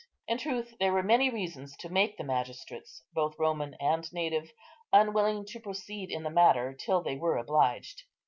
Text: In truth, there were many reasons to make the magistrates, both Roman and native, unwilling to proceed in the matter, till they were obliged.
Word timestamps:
In 0.27 0.39
truth, 0.39 0.73
there 0.79 0.91
were 0.93 1.03
many 1.03 1.29
reasons 1.29 1.77
to 1.77 1.87
make 1.87 2.17
the 2.17 2.23
magistrates, 2.23 3.03
both 3.13 3.37
Roman 3.37 3.75
and 3.79 4.11
native, 4.11 4.51
unwilling 4.91 5.45
to 5.49 5.59
proceed 5.59 6.09
in 6.09 6.23
the 6.23 6.31
matter, 6.31 6.73
till 6.73 7.03
they 7.03 7.17
were 7.17 7.37
obliged. 7.37 8.05